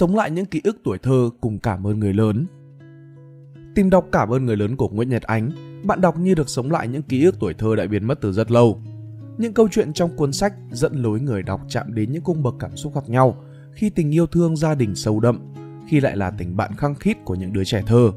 [0.00, 2.46] sống lại những ký ức tuổi thơ cùng cảm ơn người lớn.
[3.74, 5.50] Tìm đọc cảm ơn người lớn của Nguyễn Nhật Ánh,
[5.84, 8.32] bạn đọc như được sống lại những ký ức tuổi thơ đã biến mất từ
[8.32, 8.82] rất lâu.
[9.38, 12.54] Những câu chuyện trong cuốn sách dẫn lối người đọc chạm đến những cung bậc
[12.58, 13.36] cảm xúc khác nhau
[13.72, 15.52] khi tình yêu thương gia đình sâu đậm,
[15.88, 18.12] khi lại là tình bạn khăng khít của những đứa trẻ thơ.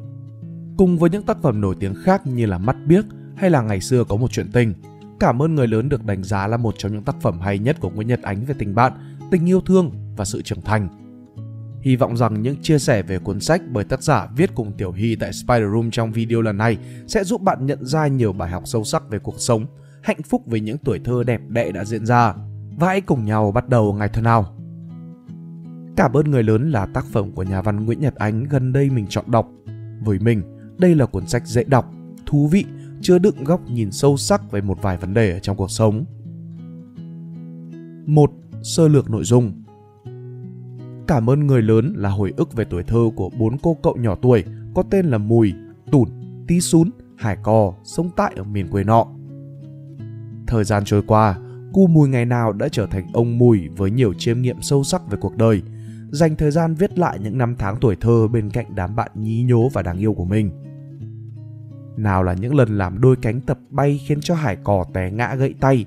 [0.78, 3.06] Cùng với những tác phẩm nổi tiếng khác như là Mắt Biếc
[3.36, 4.74] hay là Ngày xưa có một chuyện tình,
[5.20, 7.78] Cảm ơn người lớn được đánh giá là một trong những tác phẩm hay nhất
[7.80, 8.94] của Nguyễn Nhật Ánh về tình bạn,
[9.32, 11.03] tình yêu thương và sự trưởng thành.
[11.84, 14.92] Hy vọng rằng những chia sẻ về cuốn sách bởi tác giả viết cùng Tiểu
[14.92, 16.78] Hy tại Spider Room trong video lần này
[17.08, 19.66] sẽ giúp bạn nhận ra nhiều bài học sâu sắc về cuộc sống,
[20.02, 22.34] hạnh phúc với những tuổi thơ đẹp đẽ đã diễn ra.
[22.78, 24.56] Và hãy cùng nhau bắt đầu ngày thơ nào.
[25.96, 28.90] Cảm ơn người lớn là tác phẩm của nhà văn Nguyễn Nhật Ánh gần đây
[28.90, 29.50] mình chọn đọc.
[30.04, 30.44] Với mình,
[30.78, 31.92] đây là cuốn sách dễ đọc,
[32.26, 32.66] thú vị,
[33.02, 36.06] chứa đựng góc nhìn sâu sắc về một vài vấn đề ở trong cuộc sống.
[38.06, 38.32] Một,
[38.64, 39.63] sơ lược nội dung
[41.08, 44.16] Cảm ơn người lớn là hồi ức về tuổi thơ của bốn cô cậu nhỏ
[44.22, 44.44] tuổi
[44.76, 45.54] có tên là Mùi,
[45.92, 46.10] Tủn,
[46.48, 49.08] Tí Sún, Hải Cò sống tại ở miền quê nọ.
[50.48, 51.40] Thời gian trôi qua,
[51.74, 55.12] cu Mùi ngày nào đã trở thành ông Mùi với nhiều chiêm nghiệm sâu sắc
[55.12, 55.62] về cuộc đời,
[56.12, 59.44] dành thời gian viết lại những năm tháng tuổi thơ bên cạnh đám bạn nhí
[59.44, 60.52] nhố và đáng yêu của mình.
[61.98, 65.36] Nào là những lần làm đôi cánh tập bay khiến cho hải cò té ngã
[65.36, 65.86] gãy tay,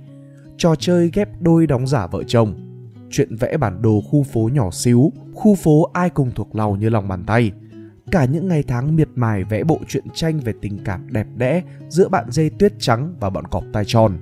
[0.57, 2.66] trò chơi ghép đôi đóng giả vợ chồng,
[3.11, 6.89] chuyện vẽ bản đồ khu phố nhỏ xíu, khu phố ai cùng thuộc lầu như
[6.89, 7.53] lòng bàn tay.
[8.11, 11.63] Cả những ngày tháng miệt mài vẽ bộ truyện tranh về tình cảm đẹp đẽ
[11.89, 14.13] giữa bạn dây tuyết trắng và bọn cọp tai tròn.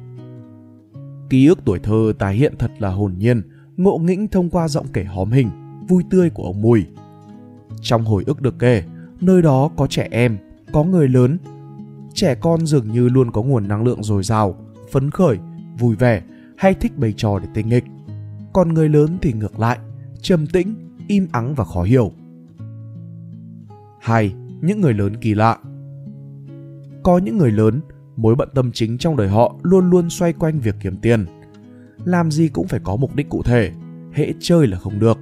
[1.31, 3.43] Ký ức tuổi thơ tái hiện thật là hồn nhiên,
[3.77, 5.51] ngộ nghĩnh thông qua giọng kể hóm hình,
[5.89, 6.87] vui tươi của ông Mùi.
[7.81, 8.83] Trong hồi ức được kể,
[9.21, 10.39] nơi đó có trẻ em,
[10.73, 11.39] có người lớn,
[12.15, 14.57] trẻ con dường như luôn có nguồn năng lượng dồi dào,
[14.91, 15.39] phấn khởi,
[15.79, 16.23] vui vẻ
[16.57, 17.85] hay thích bày trò để tinh nghịch.
[18.55, 19.79] Còn người lớn thì ngược lại,
[20.23, 20.75] trầm tĩnh,
[21.09, 22.13] im ắng và khó hiểu.
[24.01, 25.59] Hai, những người lớn kỳ lạ.
[27.03, 27.81] Có những người lớn,
[28.17, 31.27] mối bận tâm chính trong đời họ luôn luôn xoay quanh việc kiếm tiền.
[32.05, 33.73] Làm gì cũng phải có mục đích cụ thể,
[34.13, 35.19] hễ chơi là không được.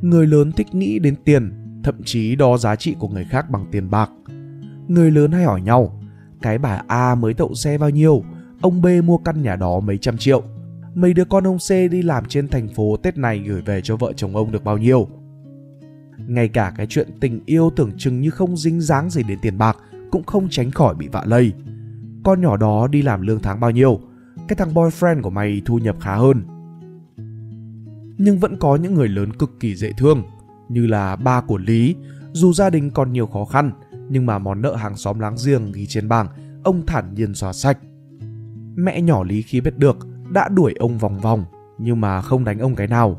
[0.00, 1.52] Người lớn thích nghĩ đến tiền,
[1.84, 4.10] thậm chí đo giá trị của người khác bằng tiền bạc
[4.88, 6.00] người lớn hay hỏi nhau
[6.42, 8.24] cái bà A mới đậu xe bao nhiêu,
[8.60, 10.42] ông B mua căn nhà đó mấy trăm triệu.
[10.94, 13.96] Mấy đứa con ông C đi làm trên thành phố Tết này gửi về cho
[13.96, 15.08] vợ chồng ông được bao nhiêu.
[16.26, 19.58] Ngay cả cái chuyện tình yêu tưởng chừng như không dính dáng gì đến tiền
[19.58, 19.76] bạc
[20.10, 21.52] cũng không tránh khỏi bị vạ lây.
[22.24, 24.00] Con nhỏ đó đi làm lương tháng bao nhiêu,
[24.48, 26.42] cái thằng boyfriend của mày thu nhập khá hơn.
[28.18, 30.22] Nhưng vẫn có những người lớn cực kỳ dễ thương,
[30.68, 31.96] như là ba của Lý,
[32.32, 33.72] dù gia đình còn nhiều khó khăn,
[34.08, 36.26] nhưng mà món nợ hàng xóm láng giềng ghi trên bảng,
[36.64, 37.78] ông thản nhiên xóa sạch.
[38.74, 39.98] Mẹ nhỏ Lý khi biết được
[40.32, 41.44] đã đuổi ông vòng vòng,
[41.78, 43.16] nhưng mà không đánh ông cái nào.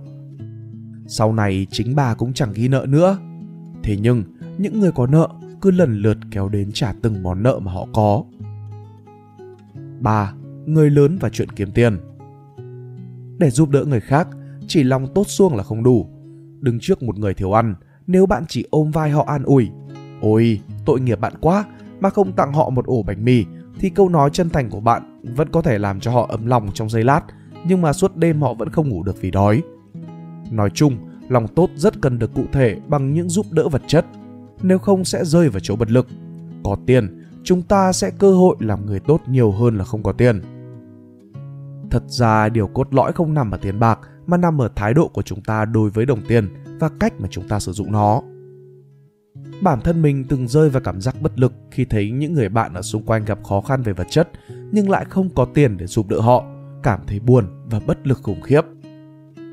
[1.08, 3.18] Sau này chính bà cũng chẳng ghi nợ nữa.
[3.84, 4.24] Thế nhưng,
[4.58, 5.28] những người có nợ
[5.62, 8.24] cứ lần lượt kéo đến trả từng món nợ mà họ có.
[10.00, 10.34] 3.
[10.66, 11.98] Người lớn và chuyện kiếm tiền
[13.40, 14.28] Để giúp đỡ người khác,
[14.68, 16.08] chỉ lòng tốt xuông là không đủ.
[16.60, 17.76] Đứng trước một người thiếu ăn,
[18.08, 19.70] nếu bạn chỉ ôm vai họ an ủi,
[20.22, 21.66] Ôi, tội nghiệp bạn quá,
[22.00, 23.46] mà không tặng họ một ổ bánh mì
[23.80, 26.70] thì câu nói chân thành của bạn vẫn có thể làm cho họ ấm lòng
[26.74, 27.22] trong giây lát,
[27.68, 29.62] nhưng mà suốt đêm họ vẫn không ngủ được vì đói.
[30.52, 30.98] Nói chung,
[31.30, 34.06] lòng tốt rất cần được cụ thể bằng những giúp đỡ vật chất,
[34.62, 36.08] nếu không sẽ rơi vào chỗ bất lực.
[36.64, 40.12] Có tiền, chúng ta sẽ cơ hội làm người tốt nhiều hơn là không có
[40.12, 40.42] tiền.
[41.90, 45.08] Thật ra điều cốt lõi không nằm ở tiền bạc mà nằm ở thái độ
[45.08, 48.22] của chúng ta đối với đồng tiền và cách mà chúng ta sử dụng nó
[49.62, 52.74] bản thân mình từng rơi vào cảm giác bất lực khi thấy những người bạn
[52.74, 54.30] ở xung quanh gặp khó khăn về vật chất
[54.74, 56.46] nhưng lại không có tiền để giúp đỡ họ,
[56.84, 58.62] cảm thấy buồn và bất lực khủng khiếp.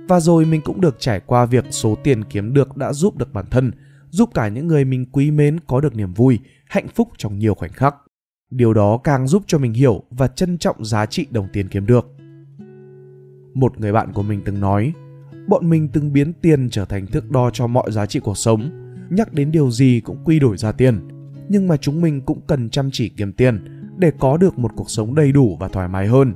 [0.09, 3.33] Và rồi mình cũng được trải qua việc số tiền kiếm được đã giúp được
[3.33, 3.71] bản thân,
[4.11, 6.39] giúp cả những người mình quý mến có được niềm vui,
[6.69, 7.95] hạnh phúc trong nhiều khoảnh khắc.
[8.51, 11.87] Điều đó càng giúp cho mình hiểu và trân trọng giá trị đồng tiền kiếm
[11.87, 12.07] được.
[13.55, 14.93] Một người bạn của mình từng nói,
[15.49, 18.71] bọn mình từng biến tiền trở thành thước đo cho mọi giá trị cuộc sống
[19.11, 21.09] nhắc đến điều gì cũng quy đổi ra tiền
[21.49, 24.91] nhưng mà chúng mình cũng cần chăm chỉ kiếm tiền để có được một cuộc
[24.91, 26.35] sống đầy đủ và thoải mái hơn.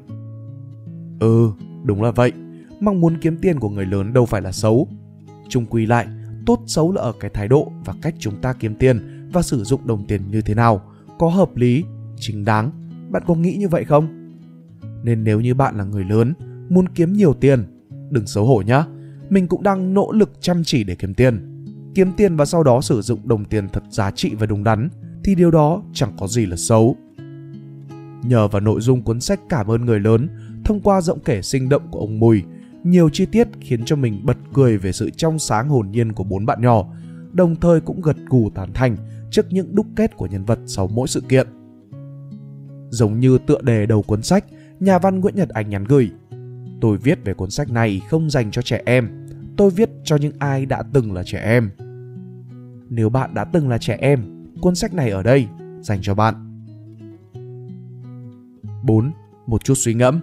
[1.20, 1.50] Ừ
[1.84, 2.32] đúng là vậy.
[2.80, 4.88] Mong muốn kiếm tiền của người lớn đâu phải là xấu.
[5.48, 6.06] Chung quy lại,
[6.46, 9.64] tốt xấu là ở cái thái độ và cách chúng ta kiếm tiền và sử
[9.64, 10.82] dụng đồng tiền như thế nào,
[11.18, 11.84] có hợp lý,
[12.16, 12.70] chính đáng.
[13.10, 14.34] Bạn có nghĩ như vậy không?
[15.02, 16.34] Nên nếu như bạn là người lớn,
[16.68, 17.64] muốn kiếm nhiều tiền,
[18.10, 18.84] đừng xấu hổ nhá.
[19.30, 21.64] Mình cũng đang nỗ lực chăm chỉ để kiếm tiền.
[21.94, 24.88] Kiếm tiền và sau đó sử dụng đồng tiền thật giá trị và đúng đắn,
[25.24, 26.96] thì điều đó chẳng có gì là xấu.
[28.28, 30.28] Nhờ vào nội dung cuốn sách Cảm ơn người lớn
[30.64, 32.42] thông qua giọng kể sinh động của ông Mùi,
[32.84, 36.24] Nhiều chi tiết khiến cho mình bật cười về sự trong sáng hồn nhiên của
[36.24, 36.86] bốn bạn nhỏ,
[37.32, 38.96] đồng thời cũng gật gù tán thành
[39.30, 41.46] trước những đúc kết của nhân vật sau mỗi sự kiện.
[42.90, 44.44] Giống như tựa đề đầu cuốn sách,
[44.80, 46.10] nhà văn Nguyễn Nhật Anh nhắn gửi.
[46.80, 50.32] Tôi viết về cuốn sách này không dành cho trẻ em, tôi viết cho những
[50.38, 51.70] ai đã từng là trẻ em.
[52.88, 55.46] Nếu bạn đã từng là trẻ em, cuốn sách này ở đây
[55.80, 56.53] dành cho bạn.
[58.84, 59.12] 4.
[59.46, 60.20] Một chút suy ngẫm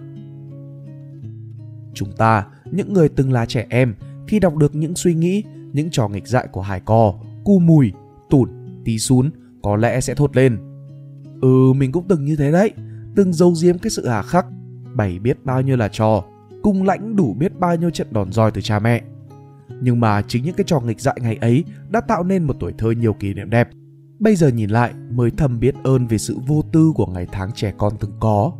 [1.94, 3.94] Chúng ta, những người từng là trẻ em,
[4.26, 5.42] khi đọc được những suy nghĩ,
[5.72, 7.14] những trò nghịch dại của Hải Co,
[7.44, 7.92] Cu Mùi,
[8.30, 8.48] Tủn,
[8.84, 9.30] Tí Xún
[9.62, 10.58] có lẽ sẽ thốt lên.
[11.40, 12.72] Ừ, mình cũng từng như thế đấy,
[13.16, 14.46] từng giấu giếm cái sự hà khắc,
[14.94, 16.24] bày biết bao nhiêu là trò,
[16.62, 19.02] cung lãnh đủ biết bao nhiêu trận đòn roi từ cha mẹ.
[19.80, 22.72] Nhưng mà chính những cái trò nghịch dại ngày ấy đã tạo nên một tuổi
[22.78, 23.68] thơ nhiều kỷ niệm đẹp.
[24.22, 27.52] Bây giờ nhìn lại mới thầm biết ơn về sự vô tư của ngày tháng
[27.52, 28.52] trẻ con từng có.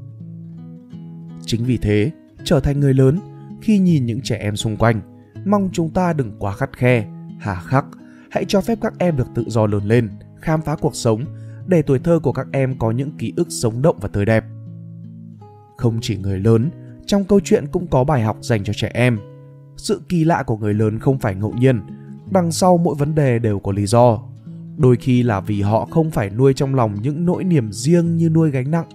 [1.47, 2.11] Chính vì thế,
[2.45, 3.19] trở thành người lớn,
[3.61, 5.01] khi nhìn những trẻ em xung quanh,
[5.45, 7.07] mong chúng ta đừng quá khắt khe,
[7.41, 7.85] hà khắc,
[8.31, 10.11] hãy cho phép các em được tự do lớn lên,
[10.41, 11.25] khám phá cuộc sống,
[11.67, 14.45] để tuổi thơ của các em có những ký ức sống động và tươi đẹp.
[15.77, 16.71] Không chỉ người lớn,
[17.07, 19.19] trong câu chuyện cũng có bài học dành cho trẻ em.
[19.77, 21.81] Sự kỳ lạ của người lớn không phải ngẫu nhiên,
[22.31, 24.32] đằng sau mỗi vấn đề đều có lý do.
[24.77, 28.29] Đôi khi là vì họ không phải nuôi trong lòng những nỗi niềm riêng như
[28.29, 28.89] nuôi gánh nặng.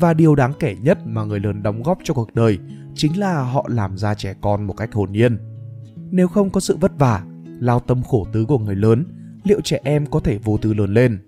[0.00, 2.58] Và điều đáng kể nhất mà người lớn đóng góp cho cuộc đời
[2.94, 5.38] chính là họ làm ra trẻ con một cách hồn nhiên.
[6.10, 7.24] Nếu không có sự vất vả,
[7.60, 9.04] lao tâm khổ tứ của người lớn,
[9.44, 11.18] liệu trẻ em có thể vô tư lớn lên?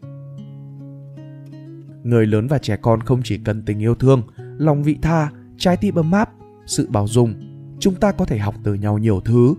[2.02, 5.76] Người lớn và trẻ con không chỉ cần tình yêu thương, lòng vị tha, trái
[5.76, 6.30] tim ấm áp,
[6.66, 7.34] sự bao dung,
[7.78, 9.54] chúng ta có thể học từ nhau nhiều thứ.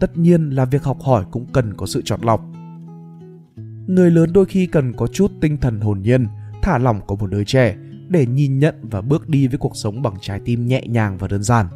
[0.00, 2.44] Tất nhiên là việc học hỏi cũng cần có sự chọn lọc.
[3.88, 6.26] Người lớn đôi khi cần có chút tinh thần hồn nhiên,
[6.62, 7.76] thả lỏng của một đứa trẻ
[8.08, 11.28] để nhìn nhận và bước đi với cuộc sống bằng trái tim nhẹ nhàng và
[11.28, 11.66] đơn giản.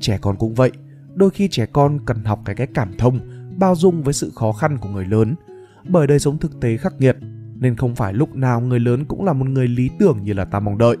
[0.00, 0.70] Trẻ con cũng vậy,
[1.14, 3.20] đôi khi trẻ con cần học cái cách cảm thông,
[3.58, 5.34] bao dung với sự khó khăn của người lớn,
[5.88, 7.16] bởi đời sống thực tế khắc nghiệt
[7.54, 10.44] nên không phải lúc nào người lớn cũng là một người lý tưởng như là
[10.44, 10.96] ta mong đợi.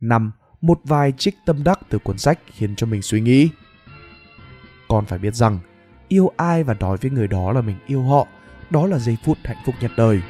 [0.00, 0.32] 5.
[0.60, 3.48] Một vài trích tâm đắc từ cuốn sách khiến cho mình suy nghĩ.
[4.88, 5.58] Con phải biết rằng,
[6.08, 8.26] yêu ai và nói với người đó là mình yêu họ,
[8.70, 10.20] đó là giây phút hạnh phúc nhất đời.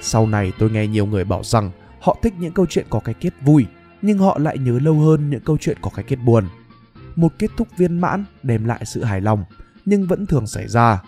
[0.00, 1.70] Sau này tôi nghe nhiều người bảo rằng
[2.00, 3.66] họ thích những câu chuyện có cái kết vui,
[4.02, 6.44] nhưng họ lại nhớ lâu hơn những câu chuyện có cái kết buồn.
[7.16, 9.44] Một kết thúc viên mãn đem lại sự hài lòng,
[9.84, 11.02] nhưng vẫn thường xảy ra.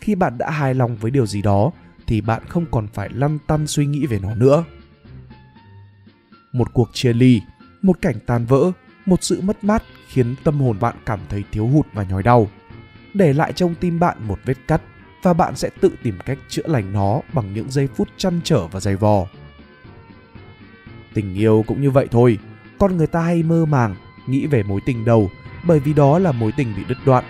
[0.00, 1.70] Khi bạn đã hài lòng với điều gì đó,
[2.06, 4.64] thì bạn không còn phải lăn tăn suy nghĩ về nó nữa.
[6.52, 7.40] Một cuộc chia ly,
[7.82, 8.72] một cảnh tan vỡ,
[9.06, 12.48] một sự mất mát khiến tâm hồn bạn cảm thấy thiếu hụt và nhói đau.
[13.14, 14.82] Để lại trong tim bạn một vết cắt
[15.22, 18.66] và bạn sẽ tự tìm cách chữa lành nó bằng những giây phút chăn trở
[18.66, 19.26] và dày vò.
[21.14, 22.38] Tình yêu cũng như vậy thôi,
[22.78, 23.94] con người ta hay mơ màng,
[24.26, 25.30] nghĩ về mối tình đầu
[25.66, 27.24] bởi vì đó là mối tình bị đứt đoạn.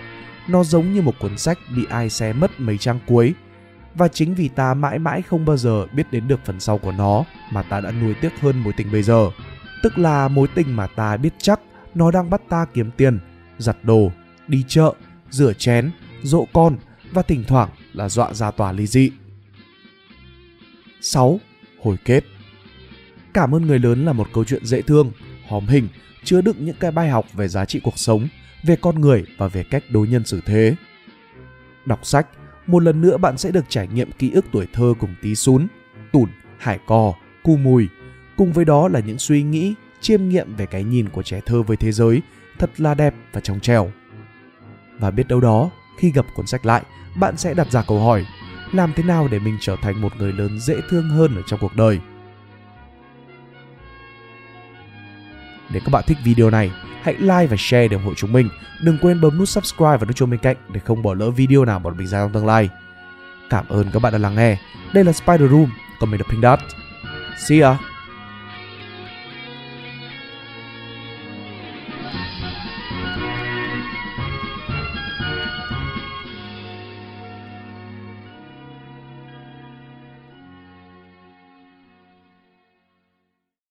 [0.47, 3.33] Nó giống như một cuốn sách bị ai xé mất mấy trang cuối.
[3.95, 6.91] Và chính vì ta mãi mãi không bao giờ biết đến được phần sau của
[6.91, 9.29] nó mà ta đã nuối tiếc hơn mối tình bây giờ.
[9.83, 11.59] Tức là mối tình mà ta biết chắc
[11.95, 13.19] nó đang bắt ta kiếm tiền,
[13.57, 14.11] giặt đồ,
[14.47, 14.93] đi chợ,
[15.29, 15.91] rửa chén,
[16.23, 16.77] dỗ con
[17.11, 19.11] và thỉnh thoảng là dọa ra tòa ly dị.
[21.01, 21.39] 6.
[21.81, 22.23] Hồi kết
[23.33, 25.11] Cảm ơn người lớn là một câu chuyện dễ thương,
[25.47, 25.87] hóm hình,
[26.23, 28.27] chứa đựng những cái bài học về giá trị cuộc sống,
[28.63, 30.75] về con người và về cách đối nhân xử thế.
[31.85, 32.27] Đọc sách,
[32.67, 35.67] một lần nữa bạn sẽ được trải nghiệm ký ức tuổi thơ cùng tí sún,
[36.11, 37.13] tủn, hải co,
[37.43, 37.87] cu mùi.
[38.37, 41.63] Cùng với đó là những suy nghĩ, chiêm nghiệm về cái nhìn của trẻ thơ
[41.63, 42.21] với thế giới
[42.59, 43.91] thật là đẹp và trong trẻo.
[44.99, 46.83] Và biết đâu đó, khi gặp cuốn sách lại,
[47.15, 48.25] bạn sẽ đặt ra câu hỏi
[48.71, 51.59] làm thế nào để mình trở thành một người lớn dễ thương hơn ở trong
[51.59, 51.99] cuộc đời
[55.69, 58.49] Nếu các bạn thích video này, hãy like và share để ủng hộ chúng mình.
[58.81, 61.65] Đừng quên bấm nút subscribe và nút chuông bên cạnh để không bỏ lỡ video
[61.65, 62.69] nào bọn mình ra trong tương lai.
[63.49, 64.57] Cảm ơn các bạn đã lắng nghe.
[64.93, 66.59] Đây là Spider Room, còn mình là Pink Dot.
[67.37, 67.94] See ya!